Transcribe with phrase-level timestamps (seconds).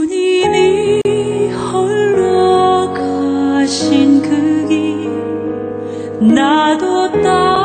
[0.00, 1.02] 주님이
[1.52, 5.10] 홀로 가신 그 길.
[6.34, 7.59] 나도 따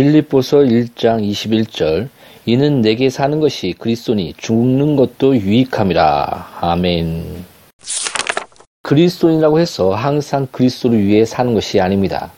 [0.00, 2.08] 빌립보서 1장 21절
[2.46, 6.56] 이는 내게 사는 것이 그리스도니 죽는 것도 유익함이라.
[6.62, 7.44] 아멘.
[8.80, 12.32] 그리스도인이라고 해서 항상 그리스도를 위해 사는 것이 아닙니다.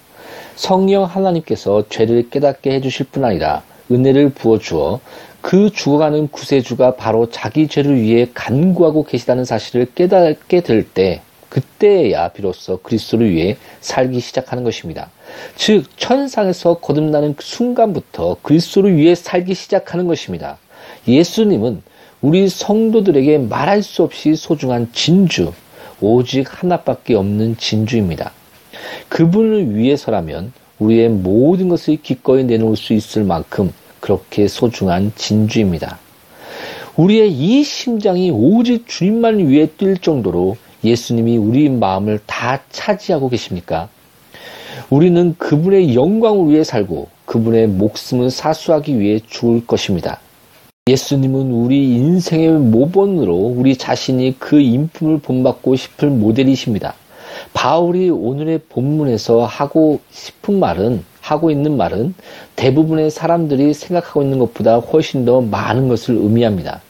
[0.56, 3.62] 성령 하나님께서 죄를 깨닫게 해주실 뿐 아니라
[3.93, 4.99] 은혜를 부어주어
[5.41, 12.79] 그 죽어가는 구세주가 바로 자기 죄를 위해 간구하고 계시다는 사실을 깨닫게 될 때 그때야 비로소
[12.79, 15.11] 그리스도를 위해 살기 시작하는 것입니다.
[15.55, 20.57] 즉 천상에서 거듭나는 그 순간부터 그리스도를 위해 살기 시작하는 것입니다.
[21.07, 21.83] 예수님은
[22.23, 25.53] 우리 성도들에게 말할 수 없이 소중한 진주,
[26.01, 28.33] 오직 하나밖에 없는 진주입니다.
[29.11, 35.99] 그분을 위해서라면 우리의 모든 것을 기꺼이 내놓을 수 있을 만큼 그렇게 소중한 진주입니다.
[36.97, 43.88] 우리의 이 심장이 오직 주님만을 위해 뛸 정도로 예수님이 우리 마음을 다 차지하고 계십니까?
[44.91, 50.20] 우리는 그분의 영광을 위해 살고 그분의 목숨을 사수하기 위해 죽을 것입니다.
[50.88, 56.94] 예수님은 우리 인생의 모본으로 우리 자신이 그 인품을 본받고 싶을 모델이십니다.
[57.54, 62.14] 바울이 오늘의 본문에서 하고 싶은 말은 하고 있는 말은
[62.56, 66.81] 대부분의 사람들이 생각하고 있는 것보다 훨씬 더 많은 것을 의미합니다.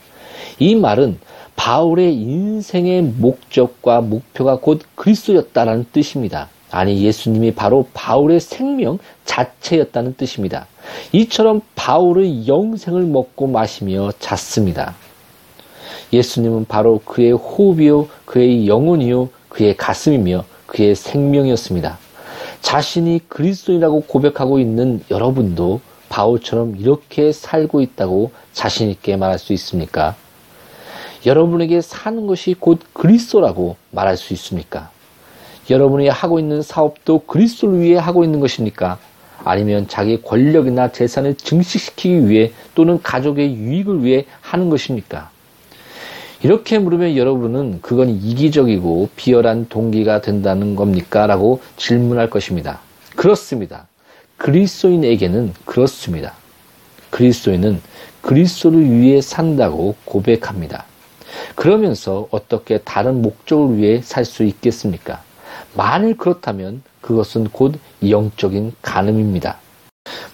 [0.59, 1.19] 이 말은
[1.55, 6.49] 바울의 인생의 목적과 목표가 곧 그리스도였다라는 뜻입니다.
[6.71, 10.65] 아니 예수님이 바로 바울의 생명 자체였다는 뜻입니다.
[11.11, 14.95] 이처럼 바울의 영생을 먹고 마시며 잤습니다.
[16.11, 21.99] 예수님은 바로 그의 호흡이요, 그의 영혼이요, 그의 가슴이며 그의 생명이었습니다.
[22.61, 30.15] 자신이 그리스도인이라고 고백하고 있는 여러분도 바울처럼 이렇게 살고 있다고 자신있게 말할 수 있습니까?
[31.25, 34.89] 여러분에게 사는 것이 곧 그리스도라고 말할 수 있습니까?
[35.69, 38.97] 여러분이 하고 있는 사업도 그리스도를 위해 하고 있는 것입니까?
[39.45, 45.29] 아니면 자기 권력이나 재산을 증식시키기 위해 또는 가족의 유익을 위해 하는 것입니까?
[46.43, 51.25] 이렇게 물으면 여러분은 그건 이기적이고 비열한 동기가 된다는 겁니까?
[51.25, 52.79] 라고 질문할 것입니다.
[53.15, 53.87] 그렇습니다.
[54.35, 56.33] 그리스도인에게는 그렇습니다.
[57.11, 57.81] 그리스도인은
[58.21, 60.85] 그리스도를 위해 산다고 고백합니다.
[61.55, 65.21] 그러면서 어떻게 다른 목적을 위해 살 수 있겠습니까?
[65.75, 67.75] 만일 그렇다면 그것은 곧
[68.07, 69.57] 영적인 간음입니다.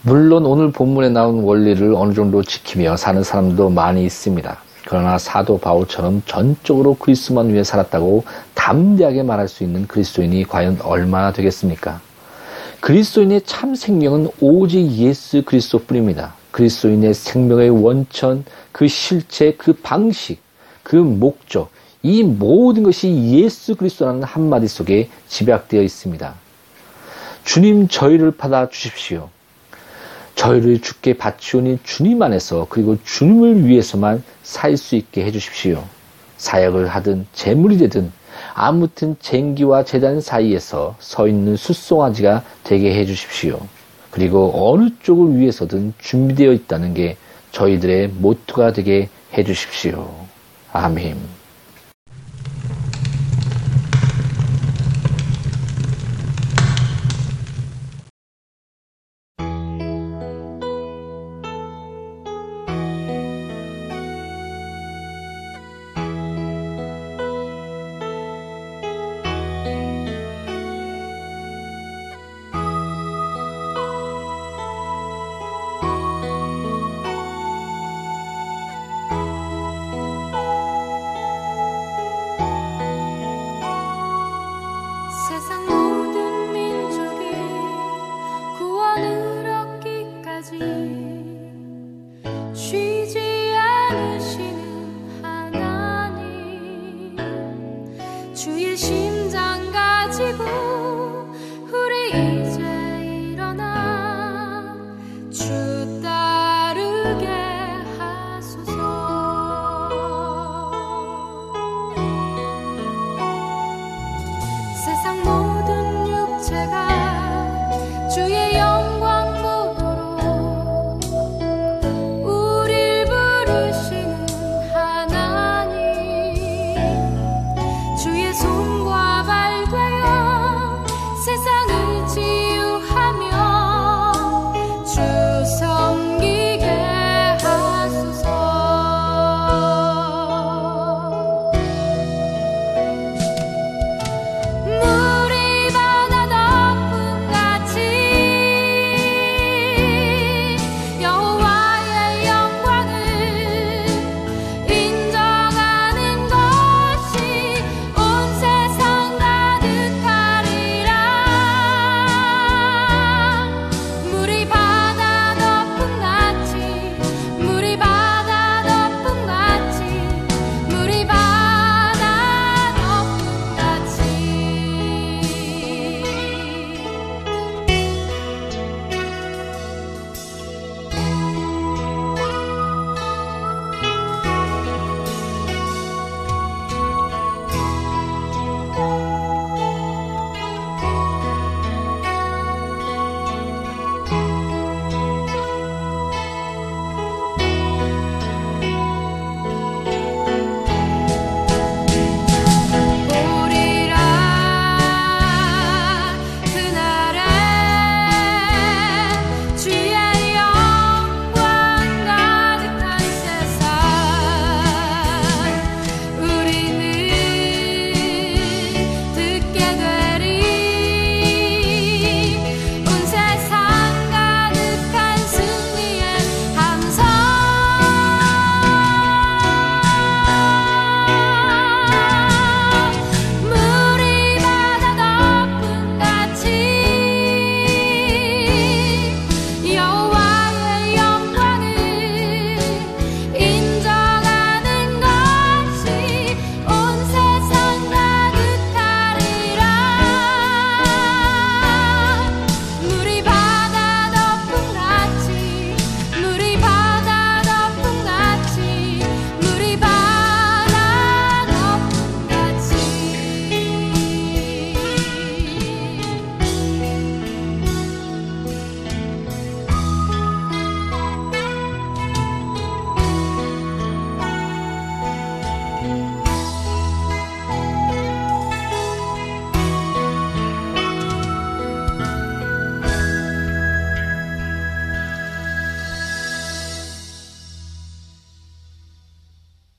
[0.02, 4.58] 물론 오늘 본문에 나온 원리를 어느 정도 지키며 사는 사람도 많이 있습니다.
[4.86, 8.24] 그러나 사도 바울처럼 전적으로 그리스도만 위해 살았다고
[8.56, 12.02] 담대하게 말할 수 있는 그리스도인이 과연 얼마나 되겠습니까?
[12.80, 16.34] 그리스도인의 참 생명은 오직 예수 그리스도뿐입니다.
[16.52, 20.42] 그리스도인의 생명의 원천, 그 실체, 그 방식,
[20.90, 21.70] 그 목적,
[22.02, 26.34] 이 모든 것이 예수 그리스도라는 한마디 속에 집약되어 있습니다.
[27.44, 29.30] 주님 저희를 받아 주십시오.
[30.34, 35.84] 저희를 주께 바치오니 주님 안에서 그리고 주님을 위해서만 살 수 있게 해주십시오.
[36.38, 38.12] 사역을 하든 재물이 되든
[38.56, 43.60] 아무튼 쟁기와 재단 사이에서 서 있는 숫송아지가 되게 해주십시오.
[44.10, 47.16] 그리고 어느 쪽을 위해서든 준비되어 있다는 게
[47.52, 50.19] 저희들의 모토가 되게 해주십시오.
[50.72, 51.39] 아멘.